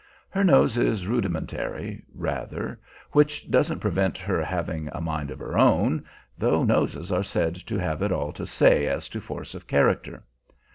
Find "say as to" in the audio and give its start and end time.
8.47-9.21